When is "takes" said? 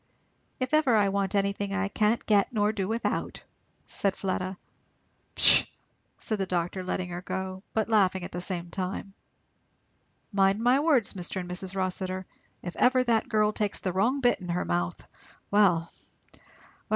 13.53-13.79